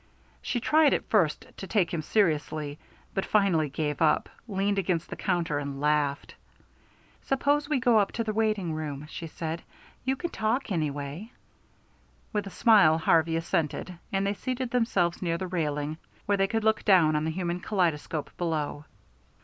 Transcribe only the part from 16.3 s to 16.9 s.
they could look